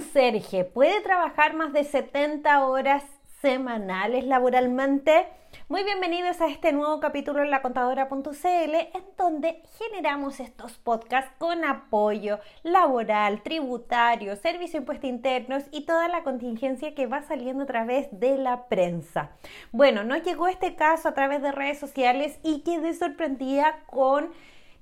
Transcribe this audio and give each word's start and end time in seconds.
conserje 0.00 0.64
puede 0.64 1.02
trabajar 1.02 1.54
más 1.54 1.74
de 1.74 1.84
70 1.84 2.64
horas 2.64 3.04
semanales 3.42 4.24
laboralmente? 4.24 5.26
Muy 5.68 5.84
bienvenidos 5.84 6.40
a 6.40 6.46
este 6.46 6.72
nuevo 6.72 7.00
capítulo 7.00 7.42
en 7.42 7.50
lacontadora.cl 7.50 8.24
en 8.46 9.04
donde 9.18 9.62
generamos 9.76 10.40
estos 10.40 10.78
podcasts 10.78 11.30
con 11.36 11.66
apoyo 11.66 12.38
laboral, 12.62 13.42
tributario, 13.42 14.36
servicio 14.36 14.78
de 14.78 14.84
impuestos 14.84 15.10
internos 15.10 15.64
y 15.70 15.84
toda 15.84 16.08
la 16.08 16.22
contingencia 16.22 16.94
que 16.94 17.06
va 17.06 17.20
saliendo 17.20 17.64
a 17.64 17.66
través 17.66 18.08
de 18.10 18.38
la 18.38 18.68
prensa. 18.68 19.32
Bueno, 19.70 20.02
nos 20.02 20.22
llegó 20.22 20.48
este 20.48 20.76
caso 20.76 21.10
a 21.10 21.14
través 21.14 21.42
de 21.42 21.52
redes 21.52 21.78
sociales 21.78 22.38
y 22.42 22.62
quedé 22.62 22.94
sorprendida 22.94 23.80
con 23.86 24.30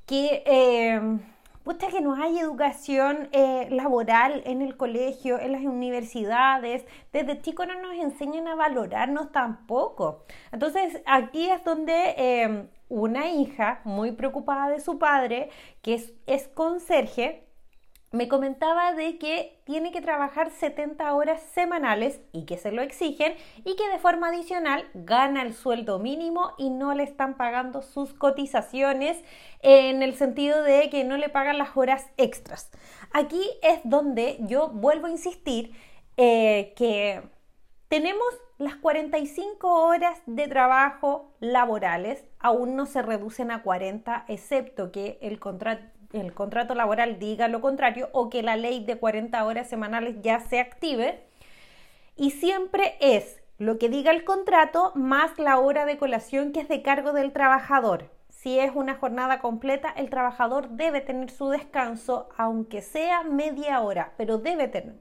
que... 0.07 0.45
Eh, 0.47 1.19
Pucha 1.69 1.89
que 1.89 2.01
no 2.01 2.15
hay 2.15 2.39
educación 2.39 3.29
eh, 3.33 3.69
laboral 3.71 4.43
en 4.47 4.63
el 4.63 4.79
colegio, 4.79 5.39
en 5.39 5.53
las 5.53 5.61
universidades. 5.61 6.87
Desde 7.13 7.43
chicos 7.43 7.67
no 7.67 7.79
nos 7.83 7.93
enseñan 8.03 8.49
a 8.49 8.55
valorarnos 8.55 9.33
tampoco. 9.33 10.25
Entonces 10.51 11.03
aquí 11.05 11.51
es 11.51 11.63
donde 11.65 12.15
em, 12.17 12.69
una 12.89 13.29
hija 13.29 13.83
muy 13.85 14.13
preocupada 14.13 14.71
de 14.71 14.81
su 14.81 14.99
padre, 14.99 15.51
que 15.83 15.93
es, 15.93 16.15
es 16.27 16.49
conserje, 16.49 17.47
me 18.11 18.27
comentaba 18.27 18.95
de 18.95 19.19
que 19.19 19.61
tiene 19.65 19.93
que 19.93 20.01
trabajar 20.01 20.51
70 20.51 21.13
horas 21.13 21.43
semanales 21.53 22.21
y 22.33 22.47
que 22.47 22.57
se 22.57 22.73
lo 22.73 22.81
exigen 22.81 23.35
y 23.65 23.77
que 23.77 23.89
de 23.91 23.99
forma 23.99 24.29
adicional 24.29 24.89
gana 24.95 25.43
el 25.43 25.53
sueldo 25.53 25.99
mínimo 25.99 26.55
y 26.57 26.71
no 26.71 26.95
le 26.95 27.03
están 27.03 27.37
pagando 27.37 27.83
sus 27.83 28.15
cotizaciones 28.15 29.23
en 29.61 30.03
el 30.03 30.15
sentido 30.15 30.63
de 30.63 30.89
que 30.89 31.05
no 31.05 31.19
le 31.19 31.29
pagan 31.29 31.59
las 31.59 31.77
horas 31.77 32.07
extras. 32.17 32.71
Aquí 33.13 33.43
es 33.63 33.81
donde 33.85 34.39
yo 34.41 34.69
vuelvo 34.69 35.07
a 35.07 35.11
insistir 35.11 35.73
eh, 36.17 36.73
que 36.77 37.23
tenemos 37.89 38.27
las 38.57 38.75
45 38.77 39.85
horas 39.85 40.21
de 40.27 40.49
trabajo 40.49 41.37
laborales, 41.41 42.25
aún 42.41 42.75
no 42.75 42.87
se 42.87 43.03
reducen 43.03 43.51
a 43.51 43.63
40, 43.63 44.25
excepto 44.29 44.91
que 44.91 45.19
el 45.23 45.39
contrato 45.39 45.98
el 46.13 46.33
contrato 46.33 46.75
laboral 46.75 47.19
diga 47.19 47.49
lo 47.49 47.61
contrario 47.61 48.09
o 48.13 48.31
que 48.31 48.43
la 48.43 48.57
ley 48.57 48.85
de 48.85 48.99
40 48.99 49.45
horas 49.45 49.69
semanales 49.69 50.17
ya 50.23 50.41
se 50.41 50.59
active. 50.59 51.23
Y 52.17 52.31
siempre 52.33 52.97
es 53.01 53.41
lo 53.59 53.79
que 53.79 53.89
diga 53.89 54.11
el 54.11 54.25
contrato 54.25 54.93
más 54.95 55.39
la 55.39 55.59
hora 55.59 55.85
de 55.85 55.99
colación 55.99 56.53
que 56.53 56.61
es 56.61 56.69
de 56.69 56.83
cargo 56.83 57.13
del 57.13 57.33
trabajador. 57.33 58.11
Si 58.29 58.59
es 58.59 58.71
una 58.75 58.95
jornada 58.95 59.41
completa, 59.41 59.93
el 59.97 60.11
trabajador 60.11 60.71
debe 60.71 61.01
tener 61.01 61.31
su 61.31 61.49
descanso, 61.49 62.29
aunque 62.37 62.83
sea 62.83 63.25
media 63.25 63.81
hora, 63.81 64.13
pero 64.17 64.39
debe 64.39 64.69
tener. 64.69 64.95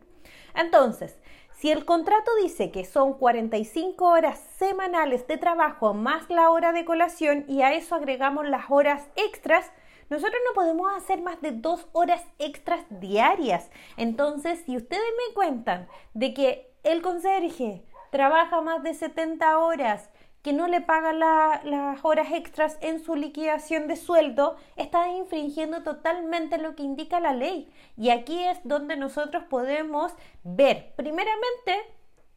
Entonces, 0.55 1.19
si 1.53 1.71
el 1.71 1.85
contrato 1.85 2.31
dice 2.41 2.71
que 2.71 2.83
son 2.83 3.13
45 3.13 4.05
horas 4.05 4.39
semanales 4.57 5.27
de 5.27 5.37
trabajo 5.37 5.93
más 5.93 6.29
la 6.29 6.49
hora 6.49 6.71
de 6.71 6.85
colación 6.85 7.45
y 7.47 7.61
a 7.61 7.73
eso 7.73 7.95
agregamos 7.95 8.47
las 8.47 8.65
horas 8.69 9.07
extras, 9.15 9.71
nosotros 10.09 10.39
no 10.47 10.53
podemos 10.53 10.91
hacer 10.95 11.21
más 11.21 11.41
de 11.41 11.51
dos 11.51 11.87
horas 11.91 12.23
extras 12.39 12.85
diarias. 12.89 13.69
Entonces, 13.97 14.63
si 14.65 14.77
ustedes 14.77 15.01
me 15.01 15.33
cuentan 15.33 15.87
de 16.13 16.33
que 16.33 16.73
el 16.83 17.01
conserje 17.01 17.83
trabaja 18.11 18.61
más 18.61 18.83
de 18.83 18.93
70 18.93 19.59
horas, 19.59 20.09
que 20.41 20.53
no 20.53 20.67
le 20.67 20.79
paga 20.79 21.11
las 21.11 22.05
horas 22.05 22.27
extras 22.31 22.77
en 22.79 23.03
su 23.03 23.15
liquidación 23.15 23.89
de 23.89 23.97
sueldo, 23.97 24.55
está 24.77 25.09
infringiendo 25.09 25.83
totalmente 25.83 26.57
lo 26.57 26.75
que 26.75 26.83
indica 26.83 27.19
la 27.19 27.33
ley. 27.33 27.69
Y 27.97 28.11
aquí 28.11 28.41
es 28.43 28.59
donde 28.63 28.95
nosotros 28.95 29.43
podemos 29.43 30.13
ver, 30.43 30.93
primeramente, 30.95 31.75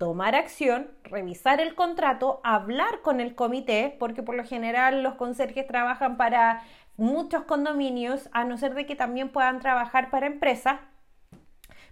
tomar 0.00 0.34
acción, 0.34 0.90
revisar 1.04 1.60
el 1.60 1.74
contrato, 1.74 2.40
hablar 2.42 3.02
con 3.02 3.20
el 3.20 3.34
comité, 3.34 3.94
porque 3.98 4.22
por 4.22 4.34
lo 4.34 4.44
general 4.44 5.02
los 5.02 5.14
conserjes 5.16 5.66
trabajan 5.66 6.16
para 6.16 6.64
muchos 7.00 7.44
condominios, 7.44 8.28
a 8.32 8.44
no 8.44 8.56
ser 8.56 8.74
de 8.74 8.86
que 8.86 8.94
también 8.94 9.30
puedan 9.30 9.58
trabajar 9.58 10.10
para 10.10 10.26
empresas, 10.26 10.80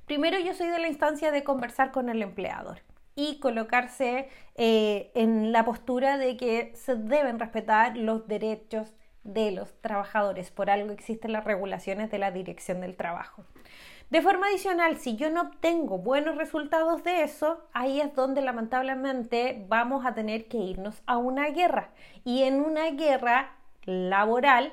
primero 0.07 0.39
yo 0.39 0.55
soy 0.55 0.69
de 0.69 0.79
la 0.79 0.89
instancia 0.89 1.31
de 1.31 1.45
conversar 1.45 1.91
con 1.91 2.09
el 2.09 2.23
empleador 2.23 2.81
y 3.15 3.41
colocarse 3.41 4.29
eh, 4.55 5.11
en 5.15 5.51
la 5.51 5.65
postura 5.65 6.19
de 6.19 6.37
que 6.37 6.73
se 6.77 6.95
deben 6.95 7.41
respetar 7.41 7.97
los 7.97 8.29
derechos 8.29 8.95
de 9.25 9.51
los 9.51 9.75
trabajadores. 9.81 10.51
Por 10.51 10.71
algo 10.71 10.93
existen 10.93 11.33
las 11.33 11.45
regulaciones 11.45 12.11
de 12.11 12.19
la 12.19 12.31
dirección 12.31 12.81
del 12.81 12.97
trabajo. 12.97 13.45
De 14.11 14.23
forma 14.23 14.47
adicional, 14.47 14.97
si 14.97 15.17
yo 15.17 15.31
no 15.31 15.43
obtengo 15.43 15.99
buenos 15.99 16.37
resultados 16.37 17.03
de 17.03 17.23
eso, 17.23 17.67
ahí 17.75 18.01
es 18.01 18.15
donde 18.15 18.41
lamentablemente 18.41 19.67
vamos 19.69 20.07
a 20.07 20.15
tener 20.15 20.47
que 20.47 20.59
irnos 20.59 21.03
a 21.07 21.19
una 21.19 21.49
guerra. 21.49 21.91
Y 22.25 22.45
en 22.45 22.61
una 22.61 22.91
guerra 22.91 23.53
laboral 23.85 24.73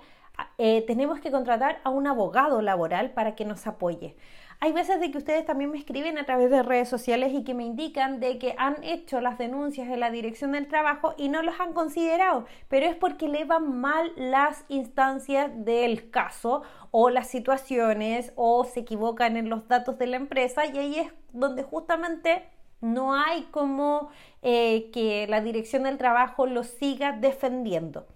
eh, 0.58 0.84
tenemos 0.88 1.20
que 1.20 1.32
contratar 1.32 1.80
a 1.84 1.90
un 1.90 2.08
abogado 2.08 2.62
laboral 2.62 3.12
para 3.12 3.36
que 3.36 3.46
nos 3.46 3.68
apoye. 3.68 4.16
Hay 4.62 4.72
veces 4.72 5.00
de 5.00 5.12
que 5.12 5.18
ustedes 5.18 5.46
también 5.46 5.72
me 5.72 5.78
escriben 5.78 6.18
a 6.18 6.26
través 6.26 6.50
de 6.50 6.64
redes 6.64 6.88
sociales 6.88 7.34
y 7.34 7.44
que 7.44 7.54
me 7.54 7.66
indican 7.66 8.20
de 8.20 8.40
que 8.40 8.56
han 8.58 8.82
hecho 8.84 9.20
las 9.20 9.38
denuncias 9.38 9.90
de 9.90 9.98
la 9.98 10.12
dirección 10.12 10.54
del 10.54 10.68
trabajo 10.68 11.14
y 11.18 11.30
no 11.30 11.42
los 11.42 11.60
han 11.60 11.74
considerado, 11.74 12.46
pero 12.70 12.86
es 12.86 12.96
porque 12.96 13.28
le 13.28 13.44
van 13.44 13.80
mal 13.80 14.12
las 14.16 14.64
instancias 14.70 15.52
del 15.66 16.10
caso 16.10 16.64
o 16.92 17.10
las 17.10 17.28
situaciones 17.28 18.32
o 18.36 18.64
se 18.64 18.82
equivocan 18.82 19.36
en 19.36 19.50
los 19.50 19.68
datos 19.68 19.98
de 19.98 20.08
la 20.08 20.18
empresa 20.18 20.66
y 20.66 20.78
ahí 20.78 21.00
es 21.00 21.14
donde 21.34 21.64
justamente 21.64 22.50
no 22.80 23.14
hay 23.14 23.44
como 23.52 24.10
eh, 24.42 24.90
que 24.92 25.28
la 25.28 25.42
dirección 25.42 25.84
del 25.84 25.98
trabajo 25.98 26.46
lo 26.46 26.64
siga 26.64 27.12
defendiendo. 27.12 28.08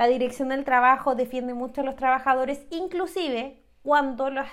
La 0.00 0.06
Dirección 0.06 0.48
del 0.48 0.64
Trabajo 0.64 1.14
defiende 1.14 1.52
mucho 1.52 1.82
a 1.82 1.84
los 1.84 1.94
trabajadores, 1.94 2.66
inclusive 2.70 3.60
cuando 3.82 4.30
los, 4.30 4.46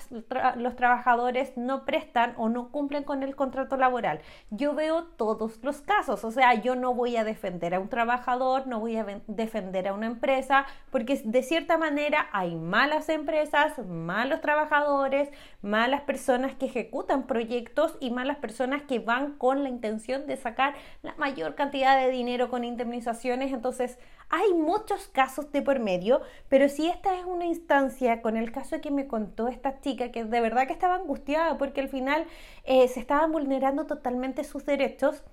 los, 0.57 0.75
trabajadores 0.75 1.55
no 1.55 1.85
prestan 1.85 2.33
o 2.37 2.49
no 2.49 2.69
cumplen 2.69 3.03
con 3.05 3.23
el 3.23 3.33
contrato 3.35 3.77
laboral. 3.77 4.19
Yo 4.49 4.73
veo 4.73 5.05
todos 5.05 5.63
los 5.63 5.79
casos, 5.79 6.25
o 6.25 6.31
sea, 6.31 6.53
yo 6.55 6.75
no 6.75 6.93
voy 6.93 7.15
a 7.15 7.23
defender 7.23 7.75
a 7.75 7.79
un 7.79 7.87
trabajador, 7.87 8.67
no 8.67 8.81
voy 8.81 8.97
a 8.97 9.21
defender 9.27 9.87
a 9.87 9.93
una 9.93 10.07
empresa, 10.07 10.65
porque 10.91 11.21
de 11.23 11.43
cierta 11.43 11.77
manera 11.77 12.27
hay 12.33 12.55
malas 12.55 13.07
empresas, 13.07 13.77
malos 13.85 14.41
trabajadores, 14.41 15.29
malas 15.61 16.01
personas 16.01 16.55
que 16.55 16.65
ejecutan 16.65 17.23
proyectos 17.23 17.95
y 18.01 18.11
malas 18.11 18.37
personas 18.37 18.81
que 18.83 18.99
van 18.99 19.37
con 19.37 19.63
la 19.63 19.69
intención 19.69 20.27
de 20.27 20.35
sacar 20.35 20.73
la 21.03 21.15
mayor 21.15 21.55
cantidad 21.55 21.97
de 21.97 22.11
dinero 22.11 22.49
con 22.49 22.65
indemnizaciones. 22.65 23.53
Entonces, 23.53 23.97
hay 24.29 24.53
muchos 24.53 25.07
casos 25.07 25.51
de 25.51 25.61
por 25.61 25.79
medio, 25.79 26.21
pero 26.49 26.67
si 26.69 26.87
esta 26.87 27.17
es 27.17 27.25
una 27.25 27.45
instancia 27.45 28.21
con 28.21 28.35
el 28.35 28.51
caso 28.51 28.81
que 28.81 28.91
me 28.91 29.07
contó 29.07 29.47
esta 29.47 29.79
chica, 29.79 30.11
que 30.11 30.25
de 30.25 30.41
verdad 30.41 30.67
que 30.67 30.73
estaba 30.73 30.95
angustiada 30.95 31.57
porque 31.57 31.81
al 31.81 31.89
final 31.89 32.25
eh, 32.65 32.87
se 32.87 32.99
estaban 32.99 33.31
vulnerando 33.31 33.85
totalmente 33.85 34.43
sus 34.43 34.65
derechos, 34.65 35.23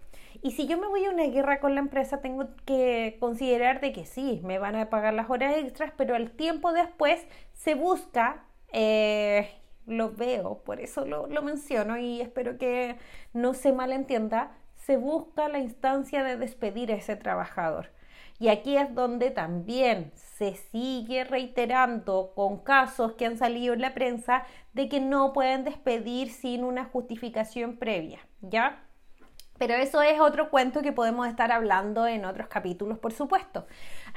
y 0.43 0.53
si 0.53 0.67
yo 0.67 0.79
me 0.79 0.87
voy 0.87 1.05
a 1.05 1.11
una 1.11 1.25
guerra 1.25 1.59
con 1.59 1.75
la 1.75 1.81
empresa, 1.81 2.21
tengo 2.21 2.49
que 2.67 3.17
considerar 3.19 3.81
de 3.81 3.93
que 3.93 4.05
sí, 4.05 4.41
me 4.45 4.59
van 4.59 4.77
a 4.77 4.91
pagar 4.91 5.15
las 5.15 5.31
horas 5.31 5.57
extras, 5.57 5.93
pero 5.97 6.15
al 6.15 6.31
tiempo 6.33 6.73
después 6.73 7.27
se 7.55 7.75
busca, 7.75 8.45
eh, 8.73 9.49
lo 9.87 10.11
veo, 10.13 10.59
por 10.65 10.81
eso 10.81 11.05
lo, 11.07 11.27
lo 11.27 11.43
menciono 11.43 11.97
y 11.99 12.21
espero 12.21 12.59
que 12.59 12.97
no 13.33 13.55
se 13.55 13.73
malentienda, 13.73 14.53
se 14.87 14.97
busca 14.97 15.49
la 15.49 15.59
instancia 15.59 16.23
de 16.23 16.37
despedir 16.37 16.93
a 16.93 16.97
ese 16.97 17.17
trabajador. 17.17 17.91
Y 18.39 18.49
aquí 18.49 18.77
es 18.77 18.95
donde 18.95 19.31
también 19.31 20.13
se 20.15 20.57
sigue 20.57 21.25
reiterando 21.25 22.33
con 22.35 22.59
casos 22.59 23.13
que 23.13 23.27
han 23.27 23.39
salido 23.39 23.75
en 23.75 23.81
la 23.81 23.95
prensa 23.95 24.45
de 24.73 24.89
que 24.89 25.01
no 25.01 25.33
pueden 25.33 25.65
despedir 25.65 26.31
sin 26.31 26.65
una 26.65 26.85
justificación 26.85 27.77
previa, 27.77 28.19
¿ya? 28.41 28.85
Pero 29.57 29.75
eso 29.75 30.03
es 30.03 30.21
otro 30.21 30.51
cuento 30.51 30.83
que 30.83 30.93
podemos 30.93 31.29
estar 31.29 31.53
hablando 31.53 32.07
en 32.07 32.25
otros 32.25 32.49
capítulos, 32.49 32.99
por 32.99 33.13
supuesto. 33.13 33.67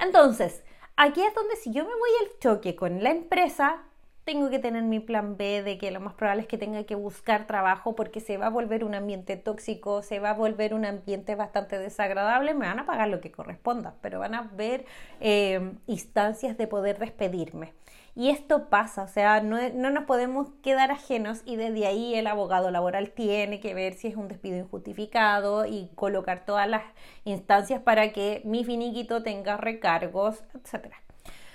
Entonces, 0.01 0.63
aquí 0.95 1.21
es 1.21 1.33
donde 1.35 1.55
si 1.55 1.71
yo 1.71 1.83
me 1.83 1.93
voy 1.93 2.09
al 2.21 2.39
choque 2.39 2.75
con 2.75 3.03
la 3.03 3.11
empresa, 3.11 3.83
tengo 4.27 4.49
que 4.49 4.59
tener 4.59 4.83
mi 4.83 4.99
plan 4.99 5.37
B 5.37 5.63
de 5.63 5.77
que 5.77 5.89
lo 5.89 6.01
más 6.01 6.13
probable 6.13 6.41
es 6.41 6.49
que 6.49 6.57
tenga 6.57 6.83
que 6.83 6.95
buscar 6.95 7.47
trabajo 7.47 7.95
porque 7.95 8.19
se 8.19 8.35
va 8.35 8.47
a 8.47 8.49
volver 8.49 8.83
un 8.83 8.93
ambiente 8.93 9.37
tóxico, 9.37 10.03
se 10.03 10.19
va 10.19 10.31
a 10.31 10.33
volver 10.33 10.73
un 10.73 10.83
ambiente 10.83 11.35
bastante 11.35 11.79
desagradable, 11.79 12.53
me 12.53 12.67
van 12.67 12.77
a 12.77 12.85
pagar 12.85 13.07
lo 13.07 13.21
que 13.21 13.31
corresponda, 13.31 13.95
pero 14.01 14.19
van 14.19 14.35
a 14.35 14.39
haber 14.39 14.83
eh, 15.21 15.71
instancias 15.87 16.57
de 16.57 16.67
poder 16.67 16.99
despedirme. 16.99 17.73
Y 18.15 18.29
esto 18.29 18.67
pasa, 18.67 19.03
o 19.03 19.07
sea, 19.07 19.39
no, 19.39 19.57
no, 19.69 19.91
nos 19.91 20.03
podemos 20.03 20.49
quedar 20.61 20.91
ajenos 20.91 21.41
y 21.45 21.55
desde 21.55 21.87
ahí 21.87 22.15
el 22.15 22.27
abogado 22.27 22.69
laboral 22.69 23.11
tiene 23.11 23.61
que 23.61 23.73
ver 23.73 23.93
si 23.93 24.09
es 24.09 24.17
un 24.17 24.27
despido 24.27 24.57
injustificado 24.57 25.65
y 25.65 25.89
colocar 25.95 26.43
todas 26.43 26.67
las 26.67 26.83
instancias 27.23 27.81
para 27.81 28.11
que 28.11 28.41
mi 28.43 28.65
finiquito 28.65 29.23
tenga 29.23 29.55
recargos, 29.55 30.43
etc. 30.53 30.95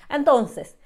Entonces, 0.08 0.78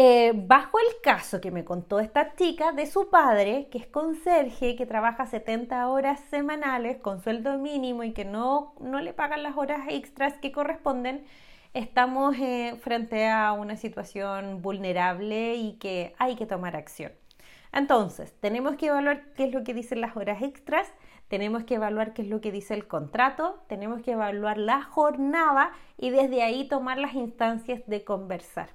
Eh, 0.00 0.32
bajo 0.32 0.78
el 0.78 1.00
caso 1.02 1.40
que 1.40 1.50
me 1.50 1.64
contó 1.64 1.98
esta 1.98 2.36
chica 2.36 2.70
de 2.70 2.86
su 2.86 3.10
padre, 3.10 3.66
que 3.68 3.78
es 3.78 3.86
conserje, 3.88 4.76
que 4.76 4.86
trabaja 4.86 5.26
70 5.26 5.88
horas 5.88 6.20
semanales 6.30 6.98
con 6.98 7.20
sueldo 7.20 7.58
mínimo 7.58 8.04
y 8.04 8.12
que 8.12 8.24
no, 8.24 8.74
no 8.78 9.00
le 9.00 9.12
pagan 9.12 9.42
las 9.42 9.56
horas 9.56 9.80
extras 9.88 10.34
que 10.34 10.52
corresponden, 10.52 11.24
estamos 11.74 12.36
eh, 12.36 12.76
frente 12.80 13.28
a 13.28 13.50
una 13.50 13.76
situación 13.76 14.62
vulnerable 14.62 15.56
y 15.56 15.72
que 15.80 16.14
hay 16.18 16.36
que 16.36 16.46
tomar 16.46 16.76
acción. 16.76 17.10
Entonces, 17.72 18.32
tenemos 18.38 18.76
que 18.76 18.86
evaluar 18.86 19.24
qué 19.34 19.46
es 19.46 19.52
lo 19.52 19.64
que 19.64 19.74
dicen 19.74 20.00
las 20.00 20.16
horas 20.16 20.42
extras, 20.42 20.86
tenemos 21.26 21.64
que 21.64 21.74
evaluar 21.74 22.14
qué 22.14 22.22
es 22.22 22.28
lo 22.28 22.40
que 22.40 22.52
dice 22.52 22.74
el 22.74 22.86
contrato, 22.86 23.64
tenemos 23.66 24.02
que 24.02 24.12
evaluar 24.12 24.58
la 24.58 24.80
jornada 24.80 25.72
y 25.96 26.10
desde 26.10 26.44
ahí 26.44 26.68
tomar 26.68 26.98
las 26.98 27.14
instancias 27.14 27.84
de 27.88 28.04
conversar. 28.04 28.68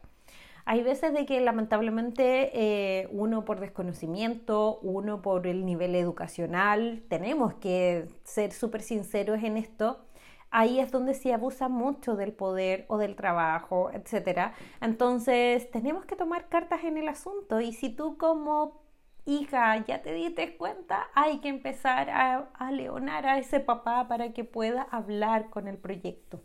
Hay 0.66 0.82
veces 0.82 1.14
de 1.14 1.26
que 1.26 1.42
lamentablemente 1.42 2.52
eh, 2.54 3.10
uno 3.12 3.44
por 3.44 3.60
desconocimiento, 3.60 4.80
uno 4.82 5.22
por 5.22 5.46
el 5.48 5.66
nivel 5.66 5.96
educacional, 5.96 7.04
tenemos 7.10 7.56
que 7.56 8.08
ser 8.24 8.54
súper 8.54 8.82
sinceros 8.82 9.44
en 9.44 9.58
esto, 9.58 10.06
ahí 10.52 10.80
es 10.80 10.92
donde 10.92 11.16
se 11.16 11.34
abusa 11.34 11.68
mucho 11.70 12.16
del 12.16 12.32
poder 12.34 12.86
o 12.88 12.98
del 12.98 13.16
trabajo, 13.16 13.92
etc. 13.92 14.54
Entonces, 14.82 15.70
tenemos 15.72 16.06
que 16.06 16.16
tomar 16.16 16.48
cartas 16.50 16.84
en 16.86 16.98
el 16.98 17.10
asunto 17.10 17.60
y 17.60 17.74
si 17.74 17.90
tú 17.90 18.18
como 18.18 18.84
hija 19.26 19.78
ya 19.86 20.02
te 20.02 20.14
diste 20.14 20.58
cuenta, 20.58 21.08
hay 21.16 21.40
que 21.40 21.50
empezar 21.50 22.10
a, 22.10 22.50
a 22.54 22.72
leonar 22.72 23.26
a 23.28 23.38
ese 23.40 23.60
papá 23.60 24.08
para 24.08 24.34
que 24.34 24.44
pueda 24.44 24.84
hablar 24.84 25.50
con 25.50 25.68
el 25.68 25.78
proyecto. 25.78 26.42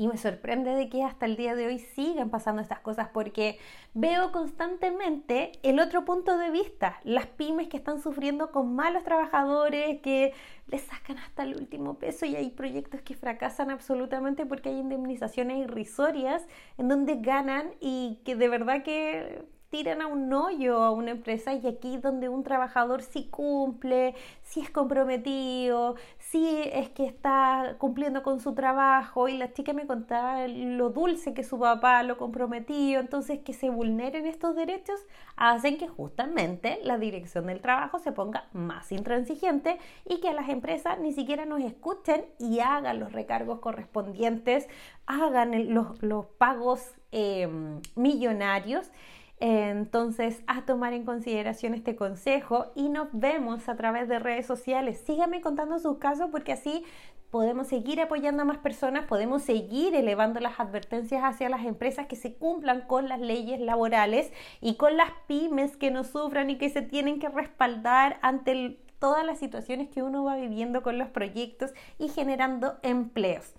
Y 0.00 0.06
me 0.06 0.16
sorprende 0.16 0.76
de 0.76 0.88
que 0.88 1.02
hasta 1.02 1.26
el 1.26 1.36
día 1.36 1.56
de 1.56 1.66
hoy 1.66 1.80
sigan 1.80 2.30
pasando 2.30 2.62
estas 2.62 2.78
cosas 2.78 3.08
porque 3.12 3.58
veo 3.94 4.30
constantemente 4.30 5.50
el 5.64 5.80
otro 5.80 6.04
punto 6.04 6.38
de 6.38 6.50
vista, 6.50 7.00
las 7.02 7.26
pymes 7.26 7.66
que 7.66 7.76
están 7.76 8.00
sufriendo 8.00 8.52
con 8.52 8.76
malos 8.76 9.02
trabajadores, 9.02 10.00
que 10.00 10.34
les 10.68 10.82
sacan 10.82 11.18
hasta 11.18 11.42
el 11.42 11.56
último 11.56 11.98
peso 11.98 12.26
y 12.26 12.36
hay 12.36 12.50
proyectos 12.50 13.02
que 13.02 13.14
fracasan 13.14 13.72
absolutamente 13.72 14.46
porque 14.46 14.68
hay 14.68 14.78
indemnizaciones 14.78 15.58
irrisorias 15.64 16.46
en 16.76 16.86
donde 16.86 17.16
ganan 17.16 17.72
y 17.80 18.20
que 18.24 18.36
de 18.36 18.48
verdad 18.48 18.84
que 18.84 19.42
tiran 19.70 20.00
a 20.00 20.06
un 20.06 20.32
hoyo 20.32 20.82
a 20.82 20.90
una 20.90 21.10
empresa 21.10 21.52
y 21.52 21.66
aquí 21.66 21.98
donde 21.98 22.28
un 22.28 22.42
trabajador 22.42 23.02
sí 23.02 23.28
cumple, 23.30 24.14
sí 24.42 24.60
es 24.60 24.70
comprometido, 24.70 25.96
sí 26.18 26.62
es 26.72 26.88
que 26.88 27.04
está 27.04 27.76
cumpliendo 27.78 28.22
con 28.22 28.40
su 28.40 28.54
trabajo. 28.54 29.28
Y 29.28 29.36
la 29.36 29.52
chica 29.52 29.74
me 29.74 29.86
contaba 29.86 30.48
lo 30.48 30.90
dulce 30.90 31.34
que 31.34 31.44
su 31.44 31.58
papá 31.58 32.02
lo 32.02 32.16
comprometió, 32.16 33.00
entonces 33.00 33.40
que 33.40 33.52
se 33.52 33.68
vulneren 33.68 34.26
estos 34.26 34.56
derechos 34.56 35.00
hacen 35.36 35.76
que 35.76 35.86
justamente 35.86 36.80
la 36.82 36.98
dirección 36.98 37.46
del 37.46 37.60
trabajo 37.60 37.98
se 37.98 38.12
ponga 38.12 38.48
más 38.52 38.90
intransigente 38.90 39.78
y 40.06 40.20
que 40.20 40.30
a 40.30 40.32
las 40.32 40.48
empresas 40.48 40.98
ni 40.98 41.12
siquiera 41.12 41.44
nos 41.44 41.60
escuchen 41.60 42.24
y 42.38 42.60
hagan 42.60 43.00
los 43.00 43.12
recargos 43.12 43.60
correspondientes, 43.60 44.66
hagan 45.06 45.74
los, 45.74 46.02
los 46.02 46.26
pagos 46.26 46.94
eh, 47.12 47.48
millonarios 47.94 48.90
entonces, 49.40 50.42
a 50.46 50.62
tomar 50.62 50.92
en 50.92 51.04
consideración 51.04 51.74
este 51.74 51.94
consejo 51.94 52.72
y 52.74 52.88
nos 52.88 53.08
vemos 53.12 53.68
a 53.68 53.76
través 53.76 54.08
de 54.08 54.18
redes 54.18 54.46
sociales. 54.46 55.00
Síganme 55.06 55.40
contando 55.40 55.78
sus 55.78 55.98
casos 55.98 56.28
porque 56.32 56.52
así 56.52 56.84
podemos 57.30 57.68
seguir 57.68 58.00
apoyando 58.00 58.42
a 58.42 58.46
más 58.46 58.58
personas, 58.58 59.04
podemos 59.04 59.42
seguir 59.42 59.94
elevando 59.94 60.40
las 60.40 60.58
advertencias 60.58 61.22
hacia 61.22 61.48
las 61.48 61.64
empresas 61.66 62.06
que 62.06 62.16
se 62.16 62.34
cumplan 62.34 62.82
con 62.82 63.08
las 63.08 63.20
leyes 63.20 63.60
laborales 63.60 64.32
y 64.60 64.76
con 64.76 64.96
las 64.96 65.10
pymes 65.26 65.76
que 65.76 65.90
no 65.90 66.04
sufran 66.04 66.50
y 66.50 66.58
que 66.58 66.70
se 66.70 66.82
tienen 66.82 67.20
que 67.20 67.28
respaldar 67.28 68.18
ante 68.22 68.80
todas 68.98 69.24
las 69.24 69.38
situaciones 69.38 69.88
que 69.88 70.02
uno 70.02 70.24
va 70.24 70.36
viviendo 70.36 70.82
con 70.82 70.98
los 70.98 71.08
proyectos 71.08 71.72
y 71.98 72.08
generando 72.08 72.78
empleos. 72.82 73.54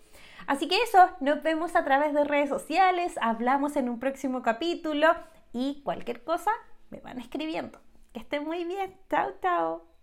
Así 0.48 0.68
que 0.68 0.82
eso, 0.82 0.98
nos 1.20 1.44
vemos 1.44 1.76
a 1.76 1.86
través 1.86 2.14
de 2.14 2.24
redes 2.24 2.50
sociales, 2.50 3.18
hablamos 3.22 3.76
en 3.76 3.88
un 3.88 4.00
próximo 4.00 4.42
capítulo 4.42 5.08
y 5.54 5.82
cualquier 5.84 6.24
cosa 6.24 6.52
me 6.90 7.00
van 7.00 7.20
escribiendo. 7.20 7.80
Que 8.14 8.20
estén 8.20 8.46
muy 8.46 8.64
bien. 8.66 8.98
Chao, 9.10 9.32
chao. 9.42 9.99